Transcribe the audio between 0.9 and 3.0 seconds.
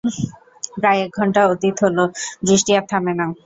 এক ঘণ্টা অতীত হল, বৃষ্টি আর